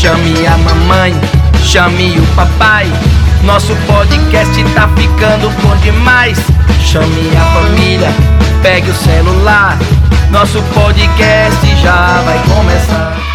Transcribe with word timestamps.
Chame 0.00 0.46
a 0.46 0.56
mamãe, 0.56 1.14
chame 1.62 2.18
o 2.18 2.26
papai. 2.34 2.90
Nosso 3.44 3.76
podcast 3.86 4.64
tá 4.72 4.88
ficando 4.96 5.50
bom 5.60 5.76
demais. 5.82 6.38
Chame 6.82 7.30
a 7.36 7.60
família, 7.60 8.08
pegue 8.62 8.90
o 8.90 8.94
celular. 8.94 9.76
Nosso 10.30 10.62
podcast 10.72 11.76
já 11.82 12.22
vai 12.24 12.38
começar. 12.48 13.29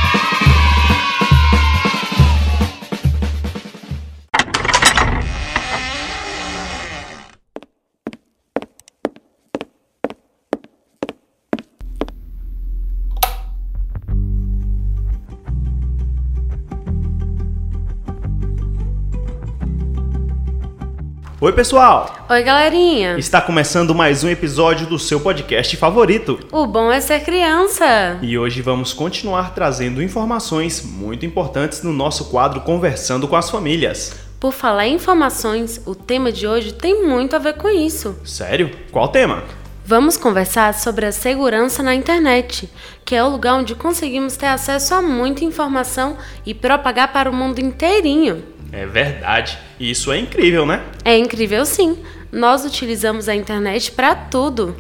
Oi, 21.46 21.54
pessoal! 21.54 22.26
Oi, 22.28 22.42
galerinha! 22.42 23.20
Está 23.20 23.40
começando 23.40 23.94
mais 23.94 24.24
um 24.24 24.30
episódio 24.30 24.88
do 24.88 24.98
seu 24.98 25.20
podcast 25.20 25.78
favorito. 25.78 26.40
O 26.52 26.66
bom 26.66 26.92
é 26.92 27.00
ser 27.00 27.20
criança! 27.20 28.18
E 28.20 28.36
hoje 28.36 28.64
vamos 28.64 28.94
continuar 28.94 29.54
trazendo 29.54 30.02
informações 30.02 30.84
muito 30.84 31.24
importantes 31.24 31.84
no 31.84 31.94
nosso 31.94 32.32
quadro 32.32 32.62
Conversando 32.62 33.28
com 33.28 33.36
as 33.36 33.48
Famílias. 33.48 34.16
Por 34.40 34.52
falar 34.54 34.88
em 34.88 34.96
informações, 34.96 35.80
o 35.86 35.94
tema 35.94 36.32
de 36.32 36.48
hoje 36.48 36.74
tem 36.74 37.06
muito 37.06 37.36
a 37.36 37.40
ver 37.40 37.54
com 37.54 37.70
isso. 37.70 38.20
Sério? 38.26 38.72
Qual 38.92 39.08
tema? 39.10 39.44
Vamos 39.86 40.18
conversar 40.18 40.74
sobre 40.74 41.06
a 41.06 41.12
segurança 41.12 41.84
na 41.84 41.94
internet, 41.94 42.68
que 43.06 43.14
é 43.14 43.24
o 43.24 43.30
lugar 43.30 43.54
onde 43.54 43.76
conseguimos 43.76 44.36
ter 44.36 44.48
acesso 44.48 44.96
a 44.96 45.02
muita 45.04 45.46
informação 45.46 46.18
e 46.44 46.56
propagar 46.56 47.14
para 47.14 47.30
o 47.30 47.34
mundo 47.36 47.60
inteirinho. 47.60 48.55
É 48.76 48.86
verdade. 48.86 49.58
E 49.80 49.90
isso 49.90 50.12
é 50.12 50.20
incrível, 50.20 50.66
né? 50.66 50.84
É 51.06 51.18
incrível 51.18 51.66
sim. 51.66 51.98
Nós 52.30 52.66
utilizamos 52.66 53.30
a 53.30 53.36
internet 53.36 53.90
para 53.94 54.14
tudo. 54.14 54.76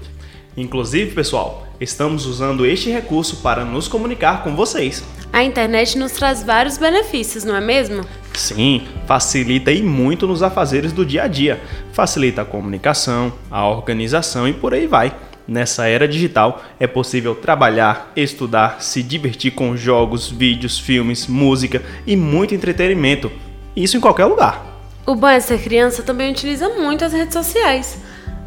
Inclusive, 0.57 1.15
pessoal, 1.15 1.65
estamos 1.79 2.25
usando 2.25 2.65
este 2.65 2.91
recurso 2.91 3.37
para 3.37 3.63
nos 3.63 3.87
comunicar 3.87 4.43
com 4.43 4.53
vocês. 4.53 5.02
A 5.31 5.45
internet 5.45 5.97
nos 5.97 6.11
traz 6.11 6.43
vários 6.43 6.77
benefícios, 6.77 7.45
não 7.45 7.55
é 7.55 7.61
mesmo? 7.61 8.03
Sim, 8.33 8.85
facilita 9.07 9.71
e 9.71 9.81
muito 9.81 10.27
nos 10.27 10.43
afazeres 10.43 10.91
do 10.91 11.05
dia 11.05 11.23
a 11.23 11.27
dia. 11.27 11.61
Facilita 11.93 12.41
a 12.41 12.45
comunicação, 12.45 13.31
a 13.49 13.65
organização 13.65 14.45
e 14.45 14.52
por 14.52 14.73
aí 14.73 14.87
vai. 14.87 15.15
Nessa 15.47 15.87
era 15.87 16.07
digital, 16.07 16.61
é 16.80 16.87
possível 16.87 17.33
trabalhar, 17.33 18.11
estudar, 18.13 18.81
se 18.81 19.02
divertir 19.02 19.52
com 19.52 19.77
jogos, 19.77 20.30
vídeos, 20.30 20.77
filmes, 20.77 21.27
música 21.27 21.81
e 22.05 22.17
muito 22.17 22.53
entretenimento 22.53 23.31
isso 23.75 23.97
em 23.97 23.99
qualquer 23.99 24.25
lugar. 24.25 24.65
O 25.05 25.13
bom 25.13 25.27
é 25.27 25.39
ser 25.39 25.61
criança 25.61 26.01
também 26.01 26.31
utiliza 26.31 26.69
muito 26.69 27.05
as 27.05 27.13
redes 27.13 27.33
sociais. 27.33 27.97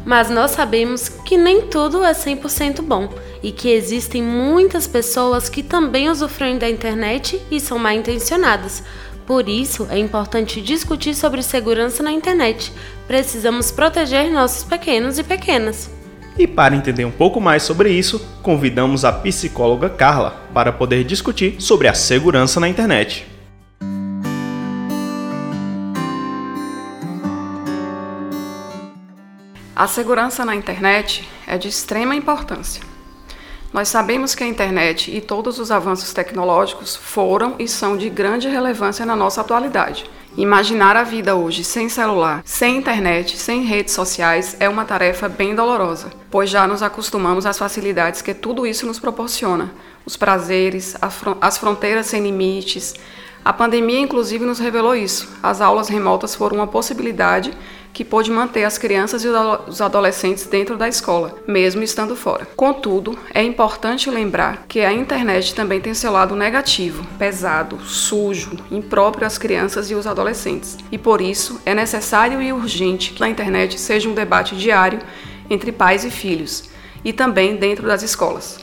Mas 0.05 0.29
nós 0.29 0.51
sabemos 0.51 1.09
que 1.09 1.37
nem 1.37 1.67
tudo 1.67 2.03
é 2.03 2.11
100% 2.11 2.81
bom 2.81 3.09
e 3.43 3.51
que 3.51 3.69
existem 3.69 4.23
muitas 4.23 4.87
pessoas 4.87 5.49
que 5.49 5.61
também 5.61 6.09
usufruem 6.09 6.57
da 6.57 6.69
internet 6.69 7.41
e 7.51 7.59
são 7.59 7.77
mal 7.77 7.93
intencionadas. 7.93 8.83
Por 9.25 9.47
isso, 9.47 9.87
é 9.91 9.97
importante 9.99 10.61
discutir 10.61 11.13
sobre 11.13 11.43
segurança 11.43 12.01
na 12.01 12.11
internet. 12.11 12.73
Precisamos 13.07 13.71
proteger 13.71 14.31
nossos 14.31 14.63
pequenos 14.63 15.19
e 15.19 15.23
pequenas. 15.23 15.91
E 16.37 16.47
para 16.47 16.75
entender 16.75 17.05
um 17.05 17.11
pouco 17.11 17.39
mais 17.39 17.63
sobre 17.63 17.91
isso, 17.91 18.19
convidamos 18.41 19.05
a 19.05 19.11
psicóloga 19.11 19.89
Carla 19.89 20.47
para 20.53 20.71
poder 20.71 21.03
discutir 21.03 21.61
sobre 21.61 21.87
a 21.87 21.93
segurança 21.93 22.59
na 22.59 22.67
internet. 22.67 23.27
A 29.79 29.87
segurança 29.87 30.43
na 30.43 30.53
internet 30.53 31.25
é 31.47 31.57
de 31.57 31.69
extrema 31.69 32.13
importância. 32.13 32.83
Nós 33.71 33.87
sabemos 33.87 34.35
que 34.35 34.43
a 34.43 34.45
internet 34.45 35.09
e 35.09 35.21
todos 35.21 35.57
os 35.57 35.71
avanços 35.71 36.11
tecnológicos 36.11 36.97
foram 36.97 37.55
e 37.57 37.65
são 37.65 37.95
de 37.95 38.09
grande 38.09 38.49
relevância 38.49 39.05
na 39.05 39.15
nossa 39.15 39.39
atualidade. 39.39 40.03
Imaginar 40.35 40.97
a 40.97 41.03
vida 41.03 41.33
hoje 41.33 41.63
sem 41.63 41.87
celular, 41.87 42.41
sem 42.43 42.75
internet, 42.75 43.37
sem 43.37 43.63
redes 43.63 43.93
sociais 43.93 44.57
é 44.59 44.67
uma 44.67 44.83
tarefa 44.83 45.29
bem 45.29 45.55
dolorosa, 45.55 46.11
pois 46.29 46.49
já 46.49 46.67
nos 46.67 46.83
acostumamos 46.83 47.45
às 47.45 47.57
facilidades 47.57 48.21
que 48.21 48.33
tudo 48.33 48.67
isso 48.67 48.85
nos 48.85 48.99
proporciona, 48.99 49.71
os 50.05 50.17
prazeres, 50.17 50.97
as 51.39 51.57
fronteiras 51.57 52.07
sem 52.07 52.21
limites. 52.21 52.95
A 53.45 53.53
pandemia, 53.53 54.01
inclusive, 54.01 54.43
nos 54.43 54.59
revelou 54.59 54.93
isso. 54.93 55.29
As 55.41 55.61
aulas 55.61 55.87
remotas 55.87 56.35
foram 56.35 56.57
uma 56.57 56.67
possibilidade 56.67 57.53
que 57.93 58.05
pôde 58.05 58.31
manter 58.31 58.63
as 58.63 58.77
crianças 58.77 59.23
e 59.23 59.27
os 59.27 59.81
adolescentes 59.81 60.45
dentro 60.45 60.77
da 60.77 60.87
escola, 60.87 61.35
mesmo 61.47 61.83
estando 61.83 62.15
fora. 62.15 62.47
Contudo, 62.55 63.17
é 63.33 63.43
importante 63.43 64.09
lembrar 64.09 64.65
que 64.67 64.81
a 64.81 64.93
internet 64.93 65.53
também 65.53 65.81
tem 65.81 65.93
seu 65.93 66.11
lado 66.11 66.35
negativo, 66.35 67.05
pesado, 67.17 67.79
sujo, 67.81 68.57
impróprio 68.71 69.27
às 69.27 69.37
crianças 69.37 69.89
e 69.91 69.95
os 69.95 70.07
adolescentes. 70.07 70.77
E 70.91 70.97
por 70.97 71.21
isso, 71.21 71.59
é 71.65 71.73
necessário 71.73 72.41
e 72.41 72.53
urgente 72.53 73.13
que 73.13 73.23
a 73.23 73.29
internet 73.29 73.79
seja 73.79 74.07
um 74.07 74.13
debate 74.13 74.55
diário 74.55 74.99
entre 75.49 75.71
pais 75.71 76.05
e 76.05 76.09
filhos, 76.09 76.69
e 77.03 77.11
também 77.11 77.55
dentro 77.55 77.87
das 77.87 78.03
escolas. 78.03 78.59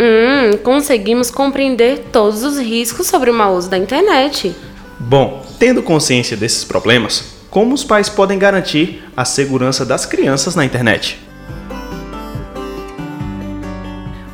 Hum, 0.00 0.56
conseguimos 0.62 1.28
compreender 1.28 2.06
todos 2.12 2.44
os 2.44 2.56
riscos 2.56 3.08
sobre 3.08 3.30
o 3.30 3.34
mau 3.34 3.56
uso 3.56 3.68
da 3.68 3.76
internet. 3.76 4.54
Bom, 5.00 5.46
tendo 5.60 5.80
consciência 5.80 6.36
desses 6.36 6.64
problemas, 6.64 7.36
como 7.50 7.72
os 7.72 7.84
pais 7.84 8.08
podem 8.08 8.36
garantir 8.36 9.04
a 9.16 9.24
segurança 9.24 9.86
das 9.86 10.04
crianças 10.04 10.56
na 10.56 10.64
internet? 10.64 11.20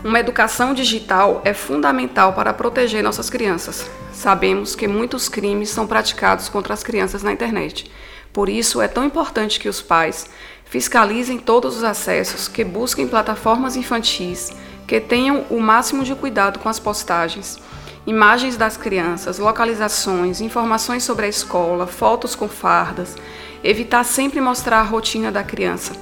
Uma 0.02 0.18
educação 0.18 0.72
digital 0.72 1.42
é 1.44 1.52
fundamental 1.52 2.32
para 2.32 2.54
proteger 2.54 3.02
nossas 3.02 3.28
crianças. 3.28 3.90
Sabemos 4.10 4.74
que 4.74 4.88
muitos 4.88 5.28
crimes 5.28 5.68
são 5.68 5.86
praticados 5.86 6.48
contra 6.48 6.72
as 6.72 6.82
crianças 6.82 7.22
na 7.22 7.32
internet. 7.32 7.90
Por 8.32 8.48
isso, 8.48 8.80
é 8.80 8.88
tão 8.88 9.04
importante 9.04 9.60
que 9.60 9.68
os 9.68 9.82
pais 9.82 10.26
fiscalizem 10.64 11.38
todos 11.38 11.76
os 11.76 11.84
acessos, 11.84 12.48
que 12.48 12.64
busquem 12.64 13.06
plataformas 13.06 13.76
infantis, 13.76 14.50
que 14.88 14.98
tenham 14.98 15.44
o 15.50 15.60
máximo 15.60 16.04
de 16.04 16.14
cuidado 16.14 16.58
com 16.58 16.70
as 16.70 16.78
postagens 16.78 17.58
imagens 18.06 18.56
das 18.56 18.76
crianças, 18.76 19.38
localizações, 19.38 20.40
informações 20.40 21.04
sobre 21.04 21.26
a 21.26 21.28
escola, 21.28 21.86
fotos 21.86 22.34
com 22.34 22.48
fardas, 22.48 23.16
evitar 23.62 24.04
sempre 24.04 24.40
mostrar 24.40 24.80
a 24.80 24.82
rotina 24.82 25.32
da 25.32 25.42
criança. 25.42 25.92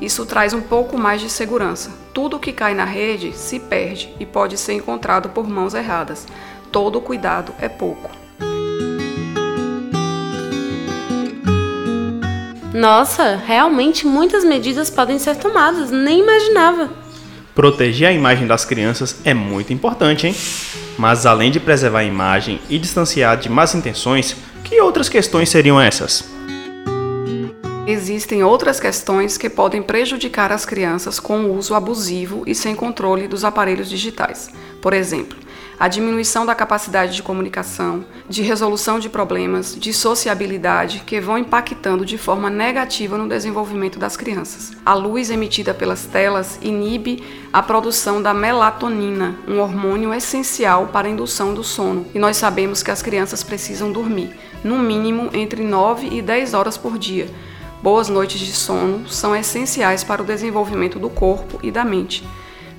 Isso 0.00 0.26
traz 0.26 0.52
um 0.52 0.60
pouco 0.60 0.98
mais 0.98 1.20
de 1.20 1.30
segurança. 1.30 1.90
Tudo 2.12 2.38
que 2.38 2.52
cai 2.52 2.74
na 2.74 2.84
rede 2.84 3.32
se 3.36 3.60
perde 3.60 4.12
e 4.18 4.26
pode 4.26 4.58
ser 4.58 4.72
encontrado 4.72 5.28
por 5.28 5.48
mãos 5.48 5.74
erradas. 5.74 6.26
Todo 6.72 7.00
cuidado 7.00 7.54
é 7.60 7.68
pouco. 7.68 8.10
Nossa, 12.74 13.36
realmente 13.36 14.06
muitas 14.06 14.44
medidas 14.44 14.90
podem 14.90 15.18
ser 15.18 15.36
tomadas, 15.36 15.90
nem 15.90 16.20
imaginava. 16.20 16.90
Proteger 17.54 18.08
a 18.08 18.12
imagem 18.12 18.46
das 18.46 18.64
crianças 18.64 19.20
é 19.24 19.34
muito 19.34 19.72
importante, 19.72 20.26
hein? 20.26 20.34
Mas 20.98 21.26
além 21.26 21.50
de 21.50 21.58
preservar 21.58 22.00
a 22.00 22.04
imagem 22.04 22.60
e 22.68 22.78
distanciar 22.78 23.36
de 23.36 23.48
más 23.48 23.74
intenções, 23.74 24.36
que 24.62 24.80
outras 24.80 25.08
questões 25.08 25.48
seriam 25.48 25.80
essas? 25.80 26.24
Existem 27.86 28.44
outras 28.44 28.78
questões 28.78 29.36
que 29.36 29.50
podem 29.50 29.82
prejudicar 29.82 30.52
as 30.52 30.64
crianças 30.64 31.18
com 31.18 31.44
o 31.44 31.56
uso 31.56 31.74
abusivo 31.74 32.44
e 32.46 32.54
sem 32.54 32.76
controle 32.76 33.26
dos 33.26 33.44
aparelhos 33.44 33.90
digitais. 33.90 34.50
Por 34.80 34.92
exemplo, 34.92 35.36
a 35.78 35.88
diminuição 35.88 36.46
da 36.46 36.54
capacidade 36.54 37.14
de 37.14 37.22
comunicação, 37.22 38.04
de 38.28 38.42
resolução 38.42 38.98
de 38.98 39.08
problemas, 39.08 39.74
de 39.74 39.92
sociabilidade, 39.92 41.02
que 41.06 41.20
vão 41.20 41.38
impactando 41.38 42.04
de 42.04 42.16
forma 42.16 42.48
negativa 42.48 43.18
no 43.18 43.28
desenvolvimento 43.28 43.98
das 43.98 44.16
crianças. 44.16 44.72
A 44.84 44.94
luz 44.94 45.30
emitida 45.30 45.74
pelas 45.74 46.04
telas 46.04 46.58
inibe 46.62 47.22
a 47.52 47.62
produção 47.62 48.22
da 48.22 48.32
melatonina, 48.32 49.36
um 49.48 49.58
hormônio 49.58 50.12
essencial 50.14 50.88
para 50.88 51.08
a 51.08 51.10
indução 51.10 51.52
do 51.54 51.64
sono, 51.64 52.06
e 52.14 52.18
nós 52.18 52.36
sabemos 52.36 52.82
que 52.82 52.90
as 52.90 53.02
crianças 53.02 53.42
precisam 53.42 53.90
dormir, 53.90 54.30
no 54.62 54.78
mínimo 54.78 55.30
entre 55.32 55.62
9 55.62 56.08
e 56.10 56.22
10 56.22 56.54
horas 56.54 56.76
por 56.76 56.98
dia. 56.98 57.28
Boas 57.82 58.08
noites 58.08 58.38
de 58.38 58.52
sono 58.52 59.08
são 59.08 59.34
essenciais 59.34 60.04
para 60.04 60.22
o 60.22 60.24
desenvolvimento 60.24 61.00
do 61.00 61.10
corpo 61.10 61.58
e 61.64 61.70
da 61.70 61.84
mente. 61.84 62.24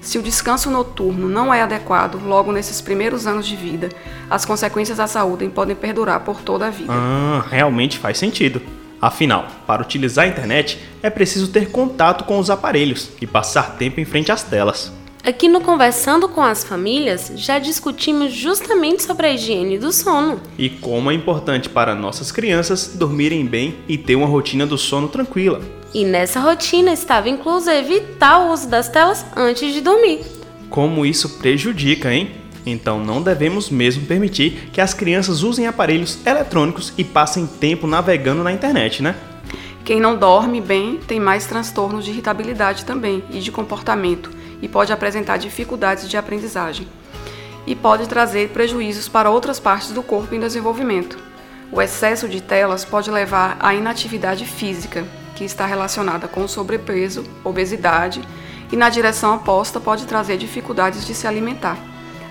Se 0.04 0.18
o 0.18 0.22
descanso 0.22 0.70
noturno 0.70 1.30
não 1.30 1.54
é 1.54 1.62
adequado 1.62 2.20
logo 2.26 2.52
nesses 2.52 2.82
primeiros 2.82 3.26
anos 3.26 3.48
de 3.48 3.56
vida, 3.56 3.88
as 4.30 4.44
consequências 4.44 5.00
à 5.00 5.08
saúde 5.08 5.48
podem 5.48 5.76
perdurar 5.76 6.20
por 6.20 6.42
toda 6.42 6.68
a 6.68 6.70
vida. 6.70 6.92
Ah, 6.94 7.46
realmente 7.50 7.98
faz 7.98 8.18
sentido. 8.18 8.62
Afinal, 9.02 9.48
para 9.66 9.82
utilizar 9.82 10.26
a 10.26 10.28
internet 10.28 10.78
é 11.02 11.10
preciso 11.10 11.48
ter 11.48 11.72
contato 11.72 12.26
com 12.26 12.38
os 12.38 12.50
aparelhos 12.50 13.12
e 13.22 13.26
passar 13.26 13.78
tempo 13.78 14.02
em 14.02 14.06
frente 14.06 14.30
às 14.30 14.44
telas. 14.44 14.92
Aqui 15.26 15.48
no 15.48 15.62
Conversando 15.62 16.28
com 16.28 16.42
as 16.42 16.66
Famílias, 16.66 17.32
já 17.38 17.58
discutimos 17.58 18.34
justamente 18.34 19.04
sobre 19.04 19.26
a 19.26 19.32
higiene 19.32 19.78
do 19.78 19.90
sono. 19.90 20.42
E 20.58 20.70
como 20.70 21.10
é 21.10 21.14
importante 21.14 21.70
para 21.70 21.96
nossas 21.96 22.30
crianças 22.30 22.92
dormirem 22.94 23.46
bem 23.46 23.78
e 23.88 23.98
ter 23.98 24.18
uma 24.18 24.28
rotina 24.28 24.66
do 24.66 24.78
sono 24.78 25.08
tranquila. 25.08 25.62
E 25.94 26.04
nessa 26.04 26.42
rotina 26.42 26.92
estava 26.92 27.30
incluso 27.30 27.70
evitar 27.70 28.40
o 28.40 28.52
uso 28.52 28.68
das 28.68 28.90
telas 28.90 29.26
antes 29.34 29.74
de 29.74 29.80
dormir. 29.80 30.26
Como 30.70 31.06
isso 31.06 31.40
prejudica, 31.40 32.14
hein? 32.14 32.32
Então 32.66 33.00
não 33.00 33.22
devemos 33.22 33.70
mesmo 33.70 34.06
permitir 34.06 34.72
que 34.74 34.82
as 34.82 34.94
crianças 34.94 35.42
usem 35.42 35.68
aparelhos 35.68 36.20
eletrônicos 36.26 36.92
e 36.98 37.04
passem 37.06 37.48
tempo 37.48 37.88
navegando 37.88 38.44
na 38.44 38.52
internet, 38.52 39.02
né? 39.02 39.16
Quem 39.86 40.02
não 40.02 40.18
dorme 40.18 40.60
bem 40.60 41.00
tem 41.08 41.18
mais 41.18 41.46
transtornos 41.46 42.04
de 42.04 42.12
irritabilidade 42.12 42.84
também 42.84 43.24
e 43.32 43.40
de 43.40 43.54
comportamento 43.54 44.43
e 44.64 44.68
pode 44.70 44.94
apresentar 44.94 45.36
dificuldades 45.36 46.10
de 46.10 46.16
aprendizagem. 46.16 46.88
E 47.68 47.76
pode 47.76 48.08
trazer 48.08 48.50
prejuízos 48.50 49.10
para 49.10 49.30
outras 49.30 49.60
partes 49.60 49.92
do 49.92 50.02
corpo 50.02 50.34
em 50.34 50.40
desenvolvimento. 50.40 51.18
O 51.70 51.82
excesso 51.82 52.30
de 52.30 52.40
telas 52.40 52.86
pode 52.86 53.12
levar 53.12 53.58
à 53.60 53.76
inatividade 53.76 54.46
física, 54.46 55.06
que 55.36 55.44
está 55.44 55.66
relacionada 55.66 56.30
com 56.30 56.48
sobrepeso, 56.48 57.26
obesidade, 57.44 58.22
e 58.72 58.78
na 58.78 58.90
direção 58.90 59.36
oposta 59.36 59.82
pode 59.82 60.06
trazer 60.06 60.38
dificuldades 60.38 61.06
de 61.06 61.14
se 61.14 61.28
alimentar, 61.28 61.78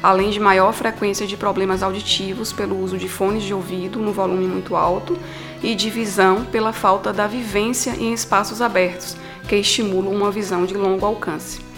além 0.02 0.30
de 0.30 0.40
maior 0.40 0.72
frequência 0.72 1.26
de 1.26 1.36
problemas 1.36 1.82
auditivos 1.82 2.50
pelo 2.50 2.82
uso 2.82 2.96
de 2.96 3.10
fones 3.10 3.42
de 3.42 3.52
ouvido 3.52 3.98
no 3.98 4.10
volume 4.10 4.46
muito 4.46 4.74
alto 4.74 5.18
e 5.62 5.74
de 5.74 5.90
visão 5.90 6.46
pela 6.46 6.72
falta 6.72 7.12
da 7.12 7.26
vivência 7.26 7.90
em 7.90 8.14
espaços 8.14 8.62
abertos, 8.62 9.16
que 9.46 9.56
estimulam 9.56 10.14
uma 10.14 10.30
visão 10.30 10.64
de 10.64 10.74
longo 10.74 11.04
alcance. 11.04 11.71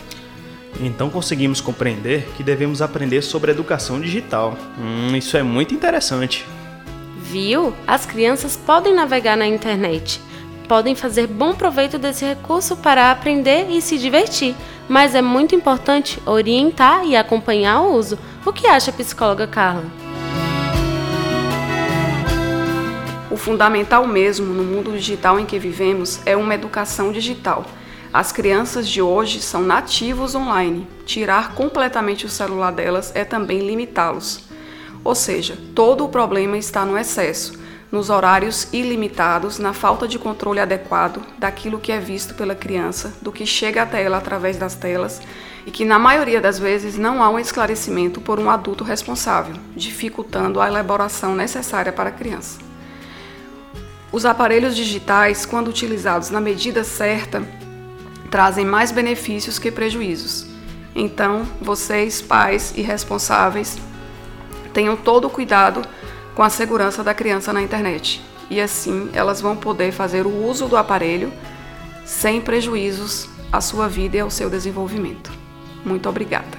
Então 0.80 1.08
conseguimos 1.08 1.60
compreender 1.60 2.28
que 2.36 2.42
devemos 2.42 2.82
aprender 2.82 3.22
sobre 3.22 3.50
educação 3.50 4.00
digital. 4.00 4.56
Hum, 4.78 5.16
isso 5.16 5.36
é 5.36 5.42
muito 5.42 5.74
interessante. 5.74 6.46
Viu? 7.18 7.72
As 7.86 8.04
crianças 8.04 8.56
podem 8.56 8.94
navegar 8.94 9.36
na 9.36 9.46
internet, 9.46 10.20
podem 10.68 10.94
fazer 10.94 11.26
bom 11.26 11.54
proveito 11.54 11.98
desse 11.98 12.24
recurso 12.24 12.76
para 12.76 13.10
aprender 13.10 13.70
e 13.70 13.80
se 13.80 13.98
divertir, 13.98 14.54
mas 14.88 15.14
é 15.14 15.22
muito 15.22 15.54
importante 15.54 16.20
orientar 16.26 17.04
e 17.06 17.16
acompanhar 17.16 17.80
o 17.80 17.94
uso. 17.94 18.18
O 18.44 18.52
que 18.52 18.66
acha 18.66 18.90
a 18.90 18.94
psicóloga 18.94 19.46
Carla? 19.46 19.84
O 23.30 23.36
fundamental 23.36 24.06
mesmo 24.06 24.52
no 24.54 24.62
mundo 24.62 24.92
digital 24.92 25.40
em 25.40 25.46
que 25.46 25.58
vivemos 25.58 26.20
é 26.24 26.36
uma 26.36 26.54
educação 26.54 27.10
digital 27.10 27.64
as 28.14 28.30
crianças 28.30 28.88
de 28.88 29.02
hoje 29.02 29.40
são 29.42 29.60
nativos 29.60 30.36
online. 30.36 30.86
Tirar 31.04 31.52
completamente 31.56 32.24
o 32.24 32.28
celular 32.28 32.70
delas 32.70 33.10
é 33.12 33.24
também 33.24 33.66
limitá-los. 33.66 34.44
Ou 35.02 35.16
seja, 35.16 35.58
todo 35.74 36.04
o 36.04 36.08
problema 36.08 36.56
está 36.56 36.86
no 36.86 36.96
excesso, 36.96 37.58
nos 37.90 38.10
horários 38.10 38.68
ilimitados, 38.72 39.58
na 39.58 39.72
falta 39.72 40.06
de 40.06 40.16
controle 40.16 40.60
adequado 40.60 41.20
daquilo 41.38 41.80
que 41.80 41.90
é 41.90 41.98
visto 41.98 42.34
pela 42.34 42.54
criança, 42.54 43.12
do 43.20 43.32
que 43.32 43.44
chega 43.44 43.82
até 43.82 44.04
ela 44.04 44.18
através 44.18 44.56
das 44.56 44.76
telas 44.76 45.20
e 45.66 45.72
que 45.72 45.84
na 45.84 45.98
maioria 45.98 46.40
das 46.40 46.56
vezes 46.56 46.96
não 46.96 47.20
há 47.20 47.28
um 47.28 47.38
esclarecimento 47.40 48.20
por 48.20 48.38
um 48.38 48.48
adulto 48.48 48.84
responsável, 48.84 49.56
dificultando 49.74 50.60
a 50.60 50.68
elaboração 50.68 51.34
necessária 51.34 51.92
para 51.92 52.10
a 52.10 52.12
criança. 52.12 52.60
Os 54.12 54.24
aparelhos 54.24 54.76
digitais, 54.76 55.44
quando 55.44 55.66
utilizados 55.66 56.30
na 56.30 56.40
medida 56.40 56.84
certa, 56.84 57.42
trazem 58.34 58.64
mais 58.64 58.90
benefícios 58.90 59.60
que 59.60 59.70
prejuízos. 59.70 60.44
Então, 60.92 61.46
vocês, 61.60 62.20
pais 62.20 62.74
e 62.76 62.82
responsáveis, 62.82 63.78
tenham 64.72 64.96
todo 64.96 65.28
o 65.28 65.30
cuidado 65.30 65.82
com 66.34 66.42
a 66.42 66.50
segurança 66.50 67.04
da 67.04 67.14
criança 67.14 67.52
na 67.52 67.62
internet. 67.62 68.20
E 68.50 68.60
assim 68.60 69.08
elas 69.12 69.40
vão 69.40 69.56
poder 69.56 69.92
fazer 69.92 70.26
o 70.26 70.46
uso 70.48 70.66
do 70.66 70.76
aparelho 70.76 71.32
sem 72.04 72.40
prejuízos 72.40 73.28
à 73.52 73.60
sua 73.60 73.86
vida 73.86 74.16
e 74.16 74.20
ao 74.20 74.30
seu 74.30 74.50
desenvolvimento. 74.50 75.30
Muito 75.84 76.08
obrigada. 76.08 76.58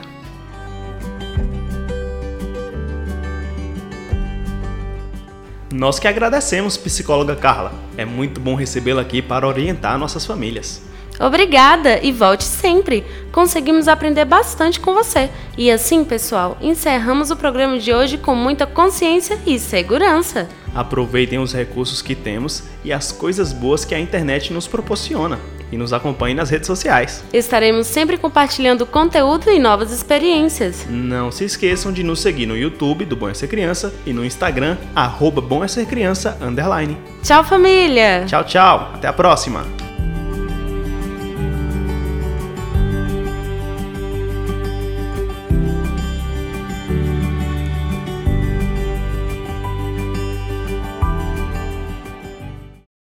Nós 5.73 5.99
que 5.99 6.07
agradecemos, 6.07 6.77
psicóloga 6.77 7.35
Carla. 7.35 7.73
É 7.97 8.05
muito 8.05 8.39
bom 8.39 8.55
recebê-la 8.55 9.01
aqui 9.01 9.21
para 9.21 9.45
orientar 9.45 9.99
nossas 9.99 10.25
famílias. 10.25 10.94
Obrigada 11.19 11.99
e 12.01 12.11
volte 12.11 12.43
sempre! 12.43 13.03
Conseguimos 13.31 13.87
aprender 13.87 14.25
bastante 14.25 14.79
com 14.79 14.93
você. 14.93 15.29
E 15.57 15.69
assim, 15.69 16.03
pessoal, 16.03 16.57
encerramos 16.61 17.31
o 17.31 17.35
programa 17.35 17.77
de 17.77 17.93
hoje 17.93 18.17
com 18.17 18.33
muita 18.33 18.65
consciência 18.65 19.37
e 19.45 19.59
segurança. 19.59 20.47
Aproveitem 20.73 21.39
os 21.39 21.53
recursos 21.53 22.01
que 22.01 22.15
temos 22.15 22.63
e 22.83 22.91
as 22.91 23.11
coisas 23.11 23.53
boas 23.53 23.85
que 23.85 23.95
a 23.95 23.99
internet 23.99 24.51
nos 24.51 24.67
proporciona. 24.67 25.39
E 25.71 25.77
nos 25.77 25.93
acompanhe 25.93 26.35
nas 26.35 26.49
redes 26.49 26.67
sociais. 26.67 27.23
Estaremos 27.33 27.87
sempre 27.87 28.17
compartilhando 28.17 28.85
conteúdo 28.85 29.49
e 29.49 29.57
novas 29.57 29.91
experiências. 29.91 30.85
Não 30.87 31.31
se 31.31 31.43
esqueçam 31.43 31.91
de 31.91 32.03
nos 32.03 32.19
seguir 32.19 32.45
no 32.45 32.55
YouTube 32.55 33.03
do 33.03 33.15
Bom 33.15 33.29
é 33.29 33.33
Ser 33.33 33.47
Criança 33.47 33.93
e 34.05 34.13
no 34.13 34.23
Instagram, 34.23 34.77
arroba 34.95 35.41
Bom 35.41 35.63
é 35.63 35.67
Ser 35.67 35.87
Criança, 35.87 36.37
underline. 36.39 36.97
Tchau, 37.23 37.43
família! 37.43 38.25
Tchau, 38.27 38.43
tchau! 38.43 38.91
Até 38.93 39.07
a 39.07 39.13
próxima! 39.13 39.84